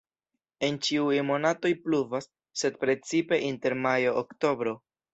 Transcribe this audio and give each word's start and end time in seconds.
En 0.67 0.79
ĉiuj 0.87 1.19
monatoj 1.27 1.71
pluvas, 1.85 2.31
sed 2.65 2.83
precipe 2.87 3.43
inter 3.53 3.81
majo-oktobro. 3.87 4.79